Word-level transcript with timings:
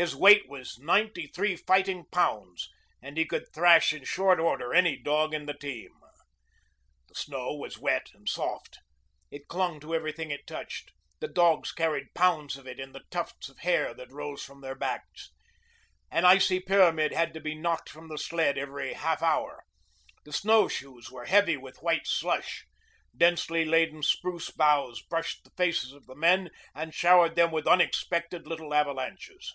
His 0.00 0.14
weight 0.14 0.48
was 0.48 0.78
ninety 0.78 1.26
three 1.26 1.56
fighting 1.56 2.04
pounds, 2.12 2.68
and 3.02 3.16
he 3.16 3.24
could 3.26 3.52
thrash 3.52 3.92
in 3.92 4.04
short 4.04 4.38
order 4.38 4.72
any 4.72 4.96
dog 4.96 5.34
in 5.34 5.46
the 5.46 5.54
team. 5.58 5.90
The 7.08 7.16
snow 7.16 7.56
was 7.56 7.78
wet 7.80 8.06
and 8.14 8.28
soft. 8.28 8.78
It 9.32 9.48
clung 9.48 9.80
to 9.80 9.96
everything 9.96 10.30
it 10.30 10.46
touched. 10.46 10.92
The 11.18 11.26
dogs 11.26 11.72
carried 11.72 12.14
pounds 12.14 12.56
of 12.56 12.64
it 12.64 12.78
in 12.78 12.92
the 12.92 13.02
tufts 13.10 13.48
of 13.48 13.58
hair 13.58 13.92
that 13.94 14.12
rose 14.12 14.44
from 14.44 14.60
their 14.60 14.76
backs. 14.76 15.32
An 16.12 16.24
icy 16.24 16.60
pyramid 16.60 17.12
had 17.12 17.34
to 17.34 17.40
be 17.40 17.56
knocked 17.56 17.88
from 17.88 18.06
the 18.06 18.18
sled 18.18 18.56
every 18.56 18.92
half 18.92 19.20
hour. 19.20 19.64
The 20.24 20.32
snowshoes 20.32 21.10
were 21.10 21.24
heavy 21.26 21.56
with 21.56 21.82
white 21.82 22.06
slush. 22.06 22.64
Densely 23.16 23.64
laden 23.64 24.04
spruce 24.04 24.52
boughs 24.52 25.02
brushed 25.02 25.42
the 25.42 25.50
faces 25.56 25.90
of 25.90 26.06
the 26.06 26.14
men 26.14 26.50
and 26.72 26.94
showered 26.94 27.34
them 27.34 27.50
with 27.50 27.66
unexpected 27.66 28.46
little 28.46 28.72
avalanches. 28.72 29.54